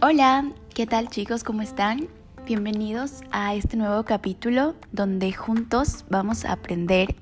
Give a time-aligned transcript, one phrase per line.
[0.00, 1.44] Hola, ¿qué tal chicos?
[1.44, 2.08] ¿Cómo están?
[2.46, 7.14] Bienvenidos a este nuevo capítulo donde juntos vamos a aprender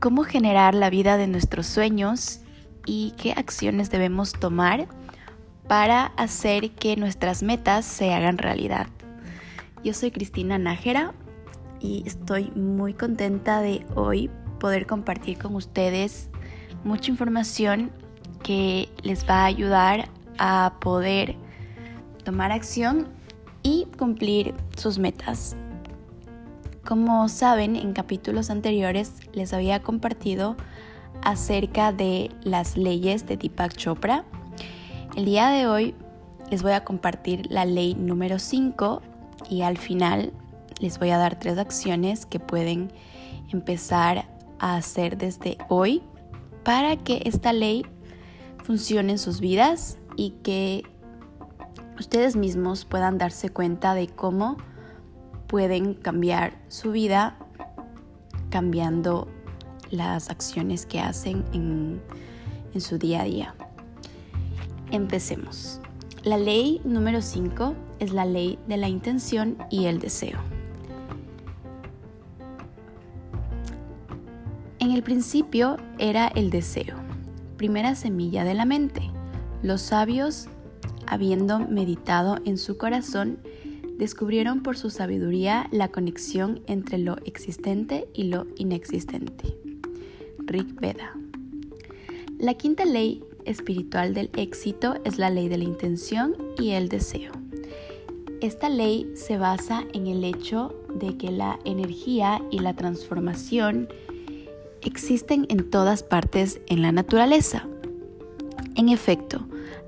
[0.00, 2.40] cómo generar la vida de nuestros sueños
[2.84, 4.88] y qué acciones debemos tomar
[5.68, 8.88] para hacer que nuestras metas se hagan realidad.
[9.84, 11.14] Yo soy Cristina Nájera
[11.78, 16.29] y estoy muy contenta de hoy poder compartir con ustedes
[16.84, 17.90] mucha información
[18.42, 20.08] que les va a ayudar
[20.38, 21.36] a poder
[22.24, 23.08] tomar acción
[23.62, 25.56] y cumplir sus metas.
[26.84, 30.56] Como saben, en capítulos anteriores les había compartido
[31.22, 34.24] acerca de las leyes de Deepak Chopra.
[35.14, 35.94] El día de hoy
[36.50, 39.02] les voy a compartir la ley número 5
[39.50, 40.32] y al final
[40.80, 42.90] les voy a dar tres acciones que pueden
[43.52, 44.26] empezar
[44.58, 46.02] a hacer desde hoy
[46.64, 47.86] para que esta ley
[48.64, 50.84] funcione en sus vidas y que
[51.98, 54.56] ustedes mismos puedan darse cuenta de cómo
[55.46, 57.36] pueden cambiar su vida
[58.50, 59.28] cambiando
[59.90, 62.00] las acciones que hacen en,
[62.74, 63.54] en su día a día.
[64.90, 65.80] Empecemos.
[66.22, 70.38] La ley número 5 es la ley de la intención y el deseo.
[74.80, 76.96] En el principio era el deseo,
[77.56, 79.02] primera semilla de la mente.
[79.62, 80.48] Los sabios
[81.10, 83.38] habiendo meditado en su corazón,
[83.98, 89.56] descubrieron por su sabiduría la conexión entre lo existente y lo inexistente.
[90.38, 91.14] Rig Veda.
[92.38, 97.32] La quinta ley espiritual del éxito es la ley de la intención y el deseo.
[98.40, 103.88] Esta ley se basa en el hecho de que la energía y la transformación
[104.82, 107.66] existen en todas partes en la naturaleza.
[108.76, 109.46] En efecto,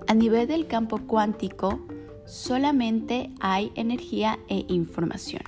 [0.09, 1.81] a nivel del campo cuántico,
[2.27, 5.43] solamente hay energía e información.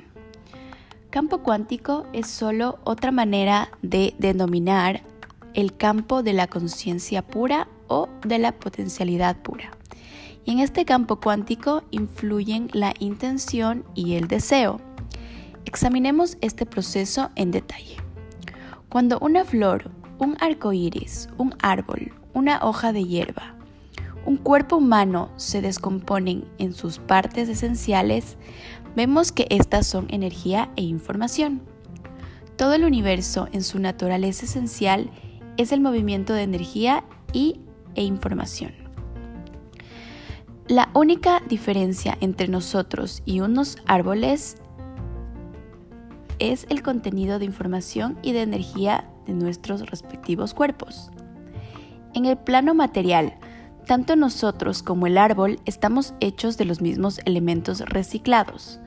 [1.10, 5.02] Campo cuántico es solo otra manera de denominar
[5.54, 9.70] el campo de la conciencia pura o de la potencialidad pura.
[10.44, 14.80] Y en este campo cuántico influyen la intención y el deseo.
[15.64, 18.03] Examinemos este proceso en detalle.
[18.94, 19.90] Cuando una flor,
[20.20, 23.56] un arco iris, un árbol, una hoja de hierba,
[24.24, 28.36] un cuerpo humano se descomponen en sus partes esenciales,
[28.94, 31.60] vemos que estas son energía e información.
[32.54, 35.10] Todo el universo en su naturaleza esencial
[35.56, 37.58] es el movimiento de energía y,
[37.96, 38.74] e información.
[40.68, 44.56] La única diferencia entre nosotros y unos árboles
[46.38, 51.10] es el contenido de información y de energía de nuestros respectivos cuerpos.
[52.14, 53.34] En el plano material,
[53.86, 58.80] tanto nosotros como el árbol estamos hechos de los mismos elementos reciclados,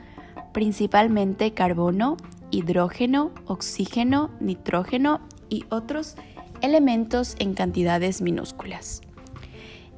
[0.53, 2.17] principalmente carbono,
[2.51, 6.15] hidrógeno, oxígeno, nitrógeno y otros
[6.61, 9.01] elementos en cantidades minúsculas.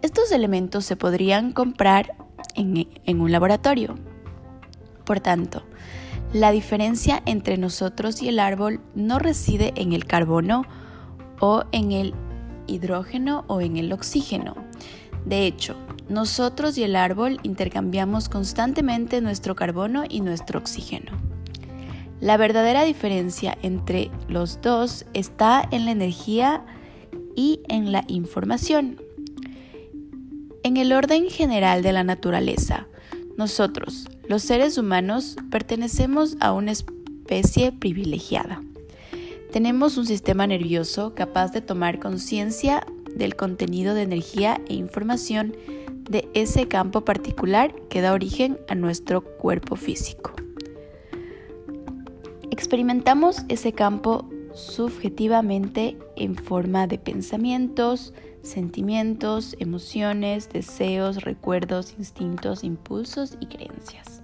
[0.01, 2.15] Estos elementos se podrían comprar
[2.55, 3.95] en, un laboratorio.
[5.05, 5.63] Por tanto,
[6.33, 10.65] la diferencia entre nosotros y el árbol no reside en el carbono
[11.39, 12.13] o en el
[12.67, 14.55] hidrógeno o en el oxígeno.
[15.25, 15.75] De hecho,
[16.07, 21.11] nosotros y el árbol intercambiamos constantemente nuestro carbono y nuestro oxígeno.
[22.19, 26.65] La verdadera diferencia entre los dos está en la energía
[27.35, 29.01] y en la información.
[30.63, 32.87] En el orden general de la naturaleza,
[33.37, 38.61] nosotros, los seres humanos, pertenecemos a una especie privilegiada.
[39.51, 42.85] Tenemos un sistema nervioso capaz de tomar conciencia
[43.15, 45.57] del contenido de energía e información
[46.07, 50.31] de ese campo particular que da origen a nuestro cuerpo físico.
[52.51, 63.47] Experimentamos ese campo subjetivamente en forma de pensamientos, sentimientos, emociones, deseos, recuerdos, instintos, impulsos y
[63.47, 64.18] creencias.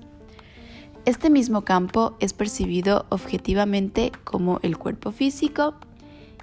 [1.06, 5.75] Este mismo campo es percibido objetivamente como el cuerpo físico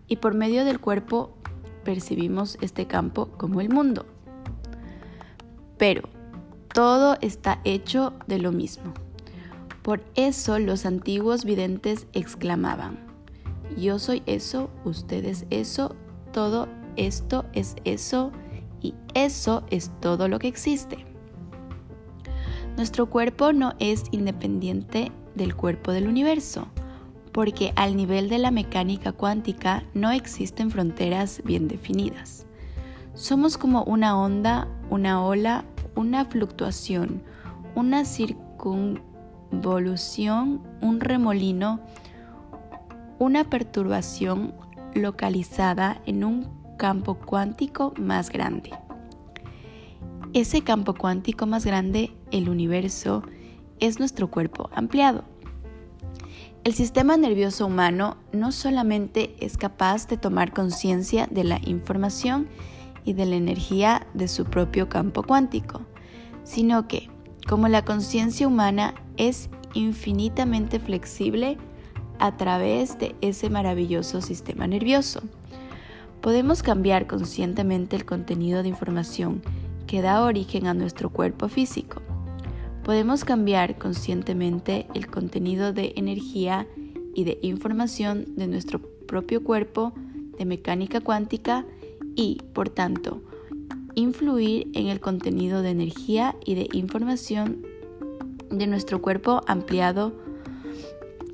[0.06, 1.34] y por medio del cuerpo
[1.82, 4.06] percibimos este campo como el mundo.
[5.78, 6.08] Pero
[6.72, 8.94] todo está hecho de lo mismo.
[9.82, 13.00] Por eso los antiguos videntes exclamaban,
[13.76, 15.96] yo soy eso, ustedes eso,
[16.32, 18.30] todo esto es eso
[18.80, 21.11] y eso es todo lo que existe.
[22.76, 26.68] Nuestro cuerpo no es independiente del cuerpo del universo.
[27.32, 32.46] porque al nivel de la mecánica cuántica no existen fronteras bien definidas.
[33.14, 35.64] Somos como una onda, una ola,
[35.96, 37.22] una fluctuación,
[37.74, 41.80] una circunvolución, un remolino,
[43.18, 44.54] una perturbación
[44.94, 48.70] localizada en un campo cuántico más grande.
[50.34, 53.22] Ese campo cuántico más grande, el universo,
[53.80, 55.24] es nuestro cuerpo ampliado.
[56.64, 62.48] El sistema nervioso humano no solamente es capaz de tomar conciencia de la información
[63.04, 65.82] y de la energía de su propio campo cuántico,
[66.44, 67.10] sino que,
[67.46, 71.58] como la conciencia humana es infinitamente flexible
[72.20, 75.20] a través de ese maravilloso sistema nervioso,
[76.22, 79.42] podemos cambiar conscientemente el contenido de información
[79.92, 82.00] que da origen a nuestro cuerpo físico
[82.82, 86.66] podemos cambiar conscientemente el contenido de energía
[87.14, 89.92] y de información de nuestro propio cuerpo
[90.38, 91.66] de mecánica cuántica
[92.16, 93.20] y, por tanto,
[93.94, 97.66] influir en el contenido de energía y de información
[98.50, 100.14] de nuestro cuerpo ampliado,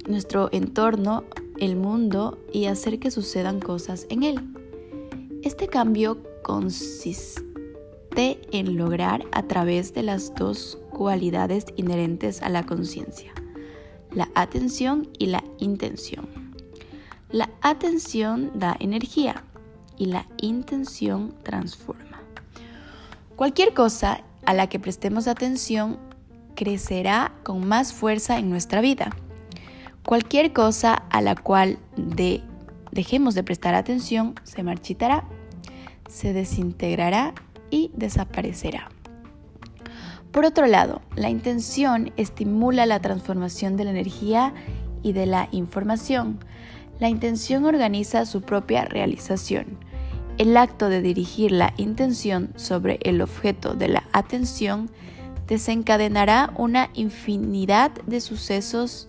[0.08, 1.22] nuestro entorno,
[1.58, 4.40] el mundo y hacer que sucedan cosas en él.
[5.44, 7.47] Este cambio consiste
[8.18, 13.32] en lograr a través de las dos cualidades inherentes a la conciencia,
[14.10, 16.26] la atención y la intención.
[17.30, 19.44] La atención da energía
[19.96, 22.20] y la intención transforma.
[23.36, 25.98] Cualquier cosa a la que prestemos atención
[26.56, 29.14] crecerá con más fuerza en nuestra vida.
[30.04, 31.78] Cualquier cosa a la cual
[32.90, 35.24] dejemos de prestar atención se marchitará,
[36.08, 37.34] se desintegrará
[37.70, 38.88] y desaparecerá.
[40.32, 44.52] Por otro lado, la intención estimula la transformación de la energía
[45.02, 46.38] y de la información.
[47.00, 49.78] La intención organiza su propia realización.
[50.36, 54.90] El acto de dirigir la intención sobre el objeto de la atención
[55.48, 59.08] desencadenará una infinidad de sucesos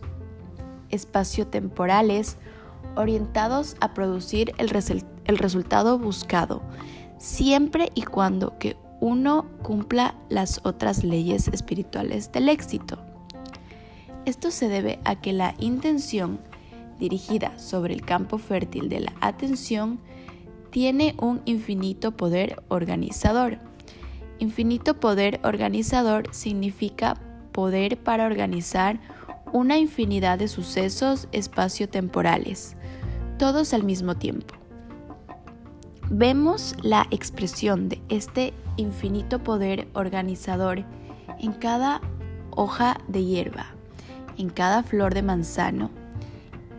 [0.89, 2.37] espaciotemporales
[2.95, 4.71] orientados a producir el,
[5.25, 6.61] el resultado buscado,
[7.19, 12.97] siempre y cuando que uno cumpla las otras leyes espirituales del éxito.
[14.25, 16.39] Esto se debe a que la intención
[16.99, 19.99] dirigida sobre el campo fértil de la atención
[20.71, 23.59] tiene un infinito poder organizador.
[24.39, 27.15] Infinito poder organizador significa
[27.51, 28.99] poder para organizar
[29.51, 32.75] una infinidad de sucesos espaciotemporales,
[33.37, 34.58] todos al mismo tiempo.
[36.11, 40.83] Vemos la expresión de este infinito poder organizador
[41.39, 42.01] en cada
[42.49, 43.67] hoja de hierba,
[44.35, 45.91] en cada flor de manzano,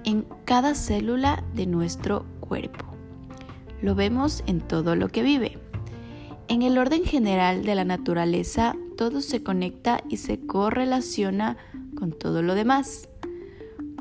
[0.03, 2.85] en cada célula de nuestro cuerpo.
[3.81, 5.59] Lo vemos en todo lo que vive.
[6.49, 11.57] En el orden general de la naturaleza, todo se conecta y se correlaciona
[11.97, 13.09] con todo lo demás.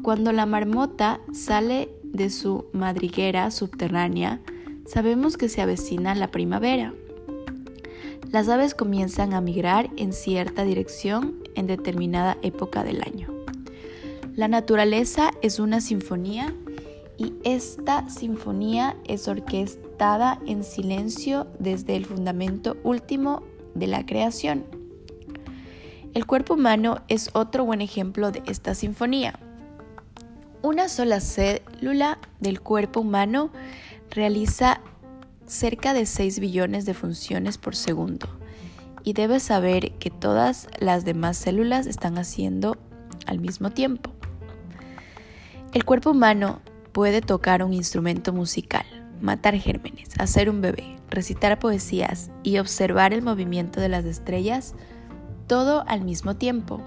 [0.02, 4.42] Cuando la marmota sale de su madriguera subterránea,
[4.89, 6.94] sabemos que se avecina la primavera.
[8.31, 13.30] Las aves comienzan a migrar en cierta dirección en determinada época del año.
[14.36, 16.53] La naturaleza es una sinfonía
[17.18, 23.44] y esta sinfonía es orquestada en silencio desde el fundamento último
[23.75, 24.66] de la creación.
[26.14, 29.37] El cuerpo humano es otro buen ejemplo de esta sinfonía.
[30.61, 33.52] Una sola célula del cuerpo humano
[34.11, 34.81] realiza
[35.45, 38.28] cerca de 6 billones de funciones por segundo
[39.04, 42.78] y debes saber que todas las demás células están haciendo
[43.25, 44.11] al mismo tiempo.
[45.73, 46.61] El cuerpo humano
[46.92, 48.85] puede tocar un instrumento musical,
[49.21, 54.75] matar gérmenes, hacer un bebé, recitar poesías y observar el movimiento de las estrellas,
[55.47, 56.81] todo al mismo tiempo,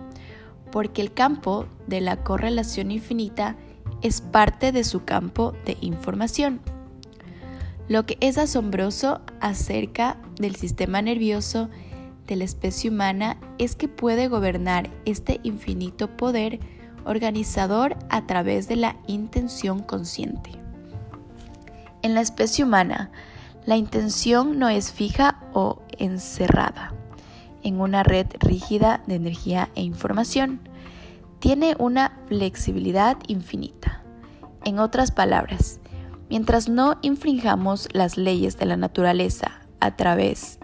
[0.71, 3.57] porque el campo de la correlación infinita
[4.01, 6.61] es parte de su campo de información.
[7.93, 11.69] Lo que es asombroso acerca del sistema nervioso
[12.27, 16.59] de la especie humana es que puede gobernar este infinito poder
[17.05, 20.53] organizador a través de la intención consciente.
[22.01, 23.11] En la especie humana,
[23.67, 26.95] la intención no es fija o encerrada
[27.63, 30.67] en una red rígida de energía e información.
[31.41, 34.03] Tiene una flexibilidad infinita.
[34.65, 35.82] En otras palabras,
[36.33, 40.59] Mientras no infringamos las leyes de la naturaleza a través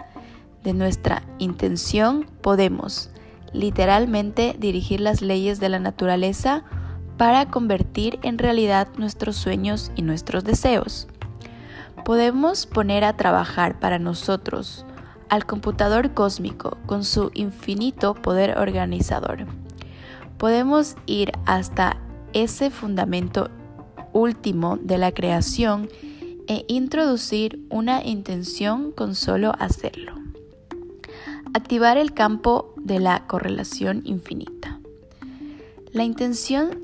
[0.65, 3.11] de nuestra intención, podemos
[3.53, 6.65] literalmente dirigir las leyes de la naturaleza
[7.19, 11.07] para convertir en realidad nuestros sueños y nuestros deseos.
[12.03, 14.87] Podemos poner a trabajar para nosotros
[15.29, 19.45] al computador cósmico con su infinito poder organizador.
[20.39, 21.99] Podemos ir hasta
[22.33, 23.51] ese fundamento
[24.19, 25.89] último de la creación
[26.47, 30.15] e introducir una intención con solo hacerlo.
[31.55, 34.81] Activar el campo de la correlación infinita.
[35.93, 36.81] La intención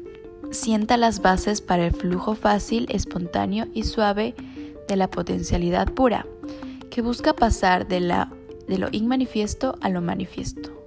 [0.51, 4.35] sienta las bases para el flujo fácil, espontáneo y suave
[4.89, 6.27] de la potencialidad pura,
[6.91, 8.33] que busca pasar de, la,
[8.69, 10.84] de lo inmanifiesto a lo manifiesto.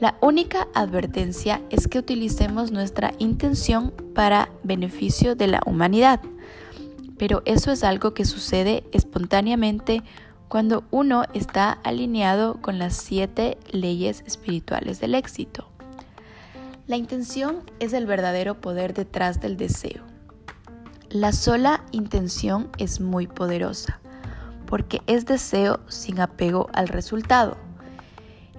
[0.00, 6.20] La única advertencia es que utilicemos nuestra intención para beneficio de la humanidad,
[7.18, 10.02] pero eso es algo que sucede espontáneamente
[10.48, 15.68] cuando uno está alineado con las siete leyes espirituales del éxito.
[16.86, 20.02] La intención es el verdadero poder detrás del deseo.
[21.10, 24.00] La sola intención es muy poderosa,
[24.64, 27.58] porque es deseo sin apego al resultado.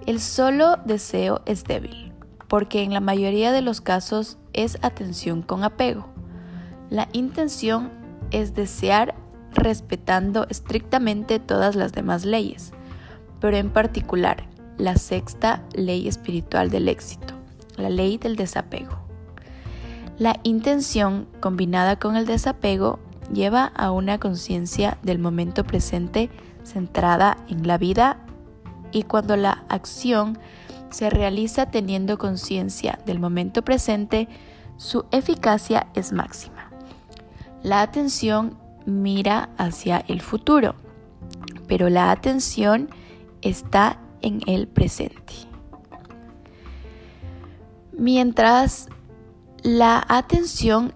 [0.04, 2.12] El solo deseo es débil,
[2.48, 6.08] porque en la mayoría de los casos es atención con apego.
[6.90, 7.90] La intención
[8.32, 9.14] es desear
[9.52, 12.72] respetando estrictamente todas las demás leyes,
[13.40, 17.34] pero en particular la sexta ley espiritual del éxito,
[17.76, 18.98] la ley del desapego.
[20.18, 22.98] La intención combinada con el desapego
[23.32, 26.28] lleva a una conciencia del momento presente
[26.64, 28.18] centrada en la vida
[28.92, 30.38] y cuando la acción
[30.90, 34.28] se realiza teniendo conciencia del momento presente,
[34.76, 36.70] su eficacia es máxima.
[37.62, 40.74] La atención mira hacia el futuro,
[41.66, 42.90] pero la atención
[43.40, 45.32] está en el presente.
[47.92, 48.88] Mientras
[49.62, 50.92] la atención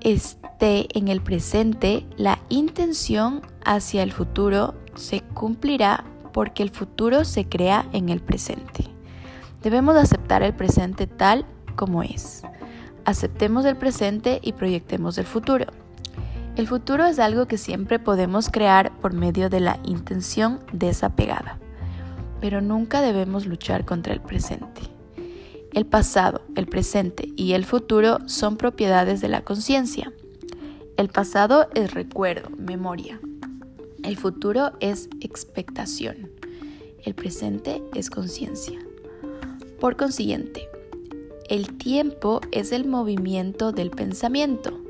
[0.00, 6.04] esté en el presente, la intención hacia el futuro se cumplirá
[6.34, 8.84] porque el futuro se crea en el presente.
[9.62, 12.42] Debemos aceptar el presente tal como es.
[13.04, 15.66] Aceptemos el presente y proyectemos el futuro.
[16.56, 21.58] El futuro es algo que siempre podemos crear por medio de la intención desapegada,
[22.40, 24.82] pero nunca debemos luchar contra el presente.
[25.72, 30.12] El pasado, el presente y el futuro son propiedades de la conciencia.
[30.96, 33.20] El pasado es recuerdo, memoria.
[34.04, 36.30] El futuro es expectación.
[37.02, 38.78] El presente es conciencia.
[39.80, 40.68] Por consiguiente,
[41.48, 44.84] el tiempo es el movimiento del pensamiento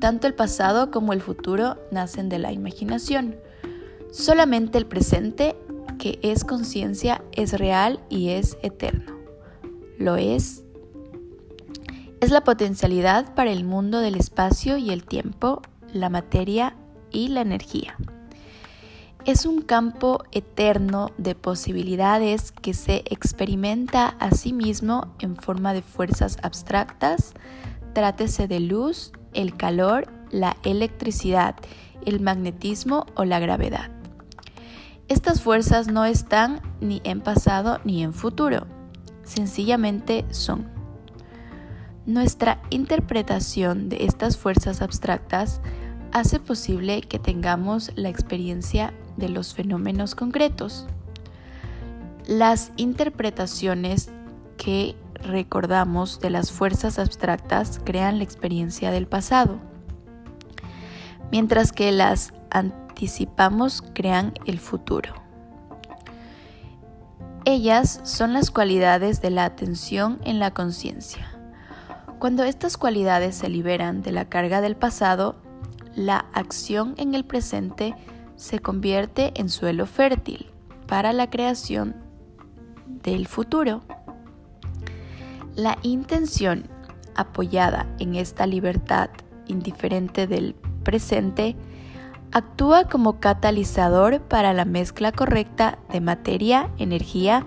[0.00, 3.36] tanto el pasado como el futuro nacen de la imaginación.
[4.10, 5.54] Solamente el presente,
[5.98, 9.18] que es conciencia, es real y es eterno.
[9.98, 10.64] Lo es.
[12.20, 16.76] Es la potencialidad para el mundo del espacio y el tiempo, la materia
[17.10, 17.96] y la energía.
[19.26, 25.82] Es un campo eterno de posibilidades que se experimenta a sí mismo en forma de
[25.82, 27.34] fuerzas abstractas,
[27.92, 31.54] trátese de luz, el calor, la electricidad,
[32.06, 33.90] el magnetismo o la gravedad.
[35.08, 38.66] Estas fuerzas no están ni en pasado ni en futuro,
[39.24, 40.66] sencillamente son.
[42.06, 45.60] Nuestra interpretación de estas fuerzas abstractas
[46.12, 50.86] hace posible que tengamos la experiencia de los fenómenos concretos.
[52.26, 54.10] Las interpretaciones
[54.56, 59.58] que recordamos de las fuerzas abstractas crean la experiencia del pasado,
[61.30, 65.14] mientras que las anticipamos crean el futuro.
[67.44, 71.26] Ellas son las cualidades de la atención en la conciencia.
[72.18, 75.36] Cuando estas cualidades se liberan de la carga del pasado,
[75.94, 77.94] la acción en el presente
[78.40, 80.50] se convierte en suelo fértil
[80.86, 81.94] para la creación
[82.86, 83.82] del futuro.
[85.54, 86.64] La intención
[87.14, 89.10] apoyada en esta libertad
[89.46, 91.54] indiferente del presente
[92.32, 97.44] actúa como catalizador para la mezcla correcta de materia, energía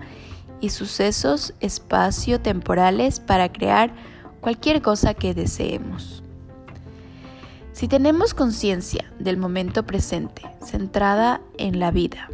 [0.60, 3.92] y sucesos espacio-temporales para crear
[4.40, 6.23] cualquier cosa que deseemos.
[7.74, 12.30] Si tenemos conciencia del momento presente, centrada en la vida,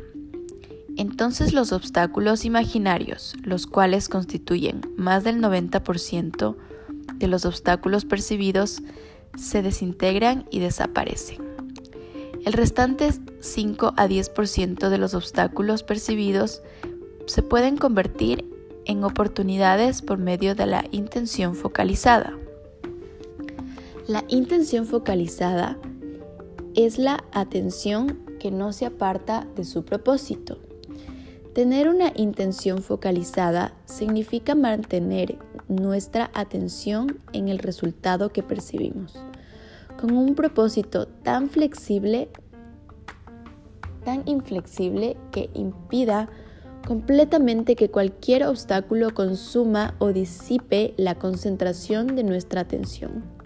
[0.99, 6.57] entonces los obstáculos imaginarios, los cuales constituyen más del 90%
[7.15, 8.83] de los obstáculos percibidos,
[9.35, 11.39] se desintegran y desaparecen.
[12.45, 16.61] El restante 5 a 10% de los obstáculos percibidos
[17.25, 18.45] se pueden convertir
[18.85, 22.40] en oportunidades por medio de la intención focalizada.
[24.11, 25.79] La intención focalizada
[26.75, 30.59] es la atención que no se aparta de su propósito.
[31.55, 35.39] Tener una intención focalizada significa mantener
[35.69, 39.15] nuestra atención en el resultado que percibimos,
[40.01, 42.31] con un propósito tan flexible,
[44.05, 46.29] tan inflexible que impida
[46.85, 53.39] completamente que cualquier obstáculo consuma o disipe la concentración de nuestra atención.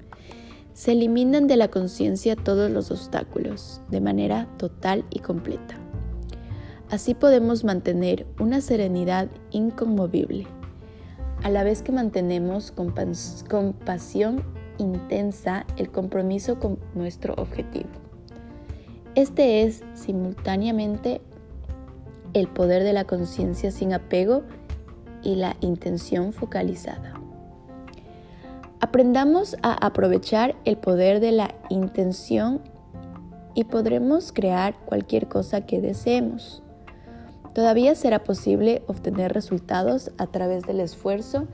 [0.74, 5.76] Se eliminan de la conciencia todos los obstáculos de manera total y completa.
[6.90, 10.46] Así podemos mantener una serenidad inconmovible,
[11.44, 14.42] a la vez que mantenemos con, pasión
[14.78, 17.88] intensa el compromiso con nuestro objetivo.
[19.14, 21.20] Este es simultáneamente
[22.32, 24.42] el poder de la conciencia sin apego
[25.22, 27.13] y la intención focalizada.
[28.84, 32.60] Aprendamos a aprovechar el poder de la intención
[33.54, 36.62] y podremos crear cualquier cosa que deseemos.
[37.54, 41.48] Todavía será posible obtener resultados a través del esfuerzo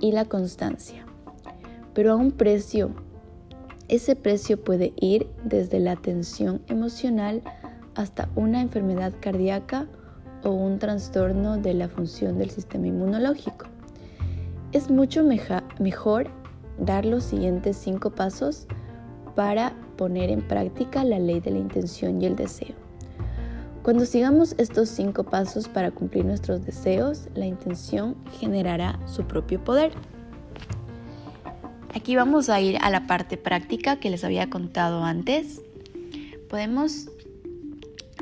[0.00, 1.06] y la constancia,
[1.94, 2.90] pero a un precio.
[3.86, 7.42] Ese precio puede ir desde la tensión emocional
[7.94, 9.86] hasta una enfermedad cardíaca
[10.42, 13.66] o un trastorno de la función del sistema inmunológico.
[14.72, 16.26] Es mucho mejor
[16.78, 18.66] dar los siguientes cinco pasos
[19.34, 22.74] para poner en práctica la ley de la intención y el deseo.
[23.82, 29.92] Cuando sigamos estos cinco pasos para cumplir nuestros deseos, la intención generará su propio poder.
[31.94, 35.62] Aquí vamos a ir a la parte práctica que les había contado antes.
[36.50, 37.08] Podemos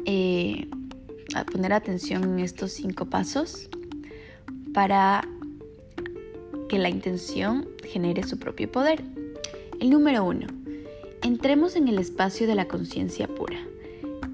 [0.04, 0.68] eh,
[1.50, 3.68] poner atención en estos cinco pasos
[4.74, 5.22] para
[6.68, 9.02] que la intención genere su propio poder.
[9.80, 10.46] El número uno,
[11.22, 13.58] entremos en el espacio de la conciencia pura.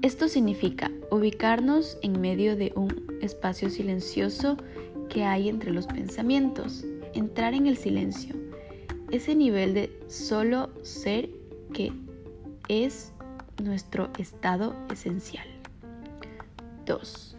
[0.01, 4.57] Esto significa ubicarnos en medio de un espacio silencioso
[5.09, 8.35] que hay entre los pensamientos, entrar en el silencio,
[9.11, 11.29] ese nivel de solo ser
[11.73, 11.91] que
[12.67, 13.11] es
[13.61, 15.47] nuestro estado esencial.
[16.85, 17.37] 2.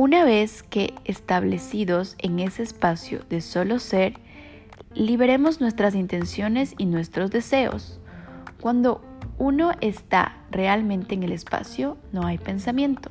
[0.00, 4.14] Una vez que establecidos en ese espacio de solo ser,
[4.94, 7.98] liberemos nuestras intenciones y nuestros deseos.
[8.60, 9.00] Cuando
[9.38, 13.10] uno está realmente en el espacio, no hay pensamiento,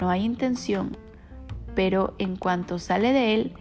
[0.00, 0.96] no hay intención,
[1.76, 3.52] pero en cuanto sale de él,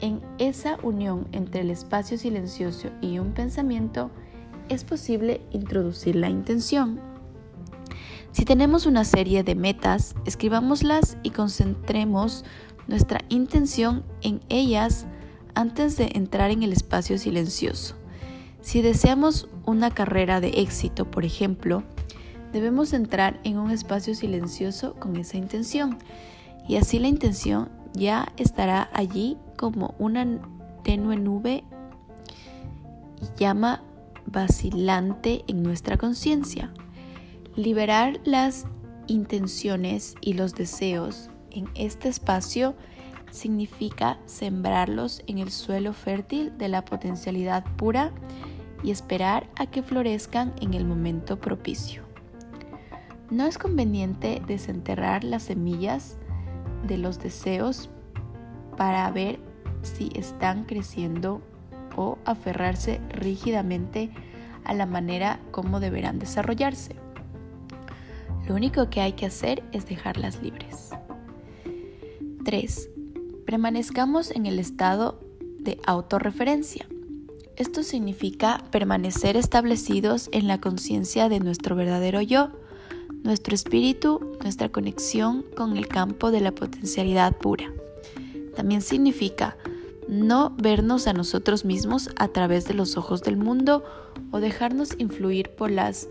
[0.00, 4.12] en esa unión entre el espacio silencioso y un pensamiento,
[4.68, 7.00] es posible introducir la intención.
[8.32, 12.44] Si tenemos una serie de metas, escribámoslas y concentremos
[12.88, 15.06] nuestra intención en ellas
[15.54, 17.94] antes de entrar en el espacio silencioso.
[18.62, 21.82] Si deseamos una carrera de éxito, por ejemplo,
[22.52, 25.98] debemos entrar en un espacio silencioso con esa intención
[26.66, 30.26] y así la intención ya estará allí como una
[30.84, 31.64] tenue nube
[33.20, 33.82] y llama
[34.26, 36.72] vacilante en nuestra conciencia.
[37.56, 38.64] Liberar las
[39.08, 42.74] intenciones y los deseos en este espacio
[43.30, 48.10] significa sembrarlos en el suelo fértil de la potencialidad pura
[48.82, 52.02] y esperar a que florezcan en el momento propicio.
[53.30, 56.16] No es conveniente desenterrar las semillas
[56.86, 57.90] de los deseos
[58.78, 59.38] para ver
[59.82, 61.42] si están creciendo
[61.96, 64.10] o aferrarse rígidamente
[64.64, 67.01] a la manera como deberán desarrollarse.
[68.48, 70.90] Lo único que hay que hacer es dejarlas libres.
[72.44, 72.90] 3.
[73.46, 75.20] Permanezcamos en el estado
[75.60, 76.86] de autorreferencia.
[77.56, 82.50] Esto significa permanecer establecidos en la conciencia de nuestro verdadero yo,
[83.22, 87.72] nuestro espíritu, nuestra conexión con el campo de la potencialidad pura.
[88.56, 89.56] También significa
[90.08, 93.84] no vernos a nosotros mismos a través de los ojos del mundo
[94.30, 96.08] o dejarnos influir por las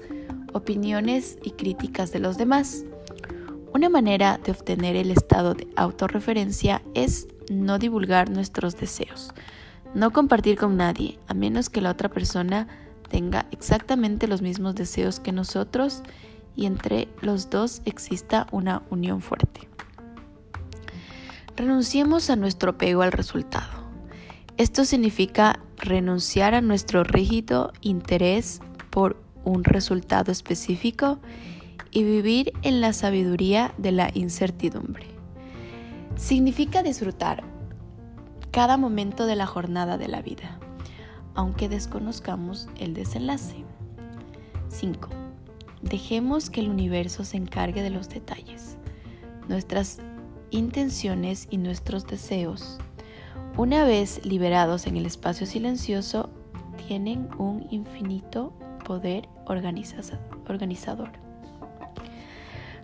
[0.53, 2.85] opiniones y críticas de los demás.
[3.73, 9.31] Una manera de obtener el estado de autorreferencia es no divulgar nuestros deseos,
[9.93, 12.67] no compartir con nadie, a menos que la otra persona
[13.09, 16.01] tenga exactamente los mismos deseos que nosotros
[16.55, 19.67] y entre los dos exista una unión fuerte.
[21.55, 23.81] Renunciemos a nuestro apego al resultado.
[24.57, 31.19] Esto significa renunciar a nuestro rígido interés por un resultado específico
[31.91, 35.07] y vivir en la sabiduría de la incertidumbre.
[36.15, 37.43] Significa disfrutar
[38.51, 40.59] cada momento de la jornada de la vida,
[41.35, 43.63] aunque desconozcamos el desenlace.
[44.69, 45.09] 5.
[45.81, 48.77] Dejemos que el universo se encargue de los detalles.
[49.47, 49.99] Nuestras
[50.51, 52.77] intenciones y nuestros deseos,
[53.57, 56.29] una vez liberados en el espacio silencioso,
[56.87, 58.53] tienen un infinito
[58.91, 61.11] poder organizador.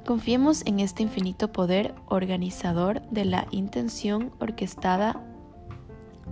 [0.06, 5.22] Confiemos en este infinito poder organizador de la intención orquestada,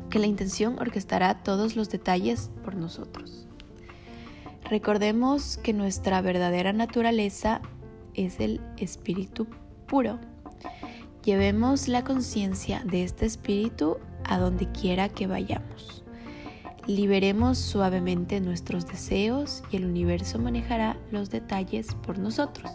[0.10, 3.50] que la intención orquestará todos los detalles por nosotros.
[4.70, 7.60] Recordemos que nuestra verdadera naturaleza
[8.14, 9.46] es el espíritu
[9.88, 10.20] puro.
[11.26, 16.05] Llevemos la conciencia de este espíritu a donde quiera que vayamos.
[16.88, 22.72] Liberemos suavemente nuestros deseos y el universo manejará los detalles por nosotros.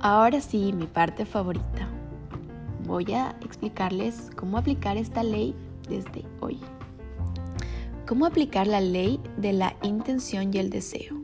[0.00, 1.88] Ahora sí, mi parte favorita.
[2.88, 5.54] Voy a explicarles cómo aplicar esta ley
[5.88, 6.58] desde hoy.
[8.08, 11.22] ¿Cómo aplicar la ley de la intención y el deseo?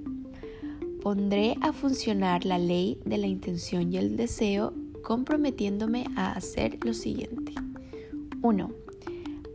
[1.03, 6.95] Pondré a funcionar la ley de la intención y el deseo comprometiéndome a hacer lo
[6.95, 7.53] siguiente.
[8.43, 8.88] 1.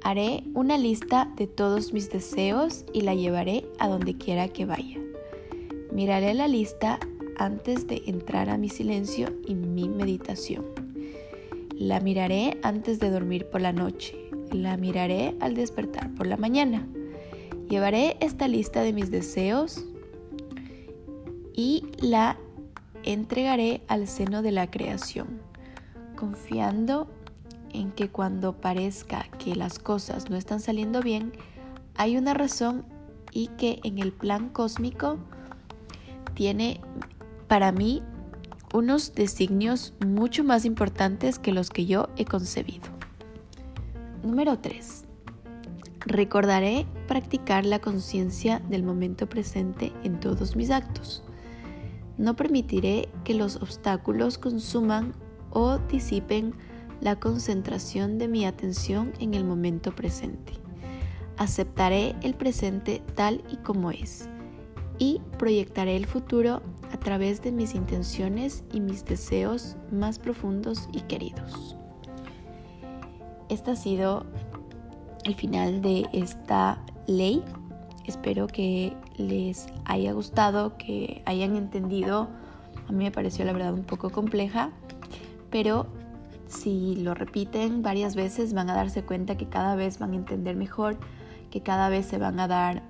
[0.04, 5.00] Haré una lista de todos mis deseos y la llevaré a donde quiera que vaya.
[5.94, 7.00] Miraré la lista
[7.38, 10.66] antes de entrar a mi silencio y mi meditación.
[11.76, 14.30] La miraré antes de dormir por la noche.
[14.52, 16.86] La miraré al despertar por la mañana.
[17.70, 19.86] Llevaré esta lista de mis deseos
[21.54, 22.38] y la
[23.04, 25.40] entregaré al seno de la creación,
[26.18, 27.08] confiando
[27.96, 31.34] que cuando parezca que las cosas no están saliendo bien,
[31.96, 32.86] hay una razón
[33.32, 35.18] y que en el plan cósmico
[36.34, 36.82] tiene
[37.48, 38.02] para mí
[38.74, 42.90] unos designios mucho más importantes que los que yo he concebido.
[44.24, 45.04] Número 3.
[46.06, 51.24] Recordaré practicar la conciencia del momento presente en todos mis actos.
[52.18, 55.14] No permitiré que los obstáculos consuman
[55.52, 56.56] o disipen
[57.04, 60.54] la concentración de mi atención en el momento presente.
[61.38, 64.30] Aceptaré el presente tal y como es
[65.00, 66.62] y proyectaré el futuro
[66.94, 71.76] a través de mis intenciones y mis deseos más profundos y queridos.
[73.50, 74.26] Este ha sido
[75.26, 77.44] el final de esta ley.
[78.06, 82.30] Espero que les haya gustado, que hayan entendido.
[82.88, 84.72] A mí me pareció la verdad un poco compleja,
[85.50, 85.88] pero
[86.54, 90.56] si lo repiten varias veces van a darse cuenta que cada vez van a entender
[90.56, 90.98] mejor,
[91.50, 92.84] que cada vez se van a dar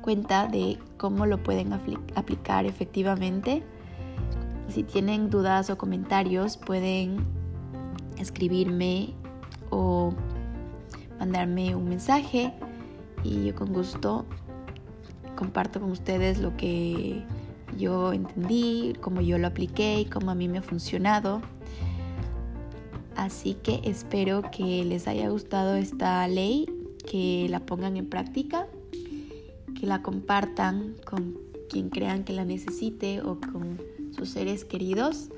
[0.00, 3.62] cuenta de cómo lo pueden aplicar efectivamente.
[4.68, 7.18] Si tienen dudas o comentarios pueden
[8.18, 9.14] escribirme
[9.70, 10.12] o
[11.18, 12.52] mandarme un mensaje
[13.22, 14.24] y yo con gusto
[15.36, 17.24] comparto con ustedes lo que
[17.76, 21.42] yo entendí, cómo yo lo apliqué y cómo a mí me ha funcionado.
[23.16, 26.66] Así que espero que les haya gustado esta ley,
[27.06, 28.66] que la pongan en práctica,
[29.78, 33.80] que la compartan con quien crean que la necesite o con
[34.16, 35.28] sus seres queridos.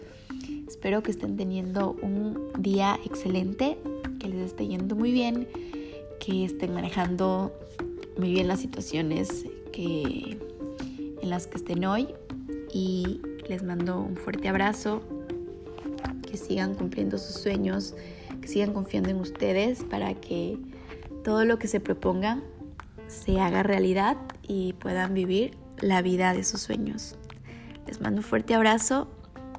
[0.67, 3.79] Espero que estén teniendo un día excelente,
[4.19, 5.47] que les esté yendo muy bien,
[6.19, 7.53] que estén manejando
[8.19, 10.39] muy bien las situaciones en
[11.23, 12.09] las que estén hoy
[12.73, 15.03] y les mando un fuerte abrazo
[16.27, 17.95] que sigan cumpliendo sus sueños,
[18.43, 20.59] que sigan confiando en ustedes para que
[21.25, 22.45] todo lo que se propongan
[23.09, 27.17] se haga realidad y puedan vivir la vida de sus sueños.
[27.87, 29.09] Les mando un fuerte abrazo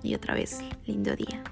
[0.03, 1.43] y otra vez, lindo día.